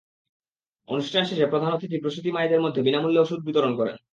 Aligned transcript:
অনুষ্ঠান 0.87 1.23
শেষে 1.25 1.45
প্রধান 1.45 1.71
অতিথি 1.73 1.97
প্রসূতি 1.99 2.29
মায়েদের 2.31 2.61
মধ্যে 2.61 2.81
বিনামূল্যে 2.81 3.21
ওষুধ 3.21 3.39
বিতরণ 3.45 3.73
করেন। 3.75 3.95